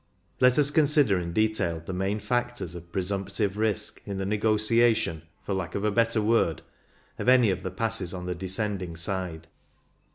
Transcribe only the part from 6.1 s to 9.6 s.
word— of any of the passes on the descending side.